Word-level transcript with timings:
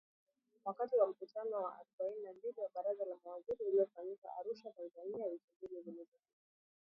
Wakati 0.65 0.95
wa 0.95 1.07
mkutano 1.07 1.61
wa 1.61 1.75
arobaini 1.79 2.23
na 2.23 2.33
mbili 2.33 2.53
wa 2.61 2.69
Baraza 2.75 3.05
la 3.05 3.15
Mawaziri 3.25 3.63
uliofanyika 3.65 4.27
Arusha, 4.39 4.71
Tanzania 4.71 5.25
wiki 5.25 5.49
mbili 5.63 5.81
zilizopita 5.81 6.33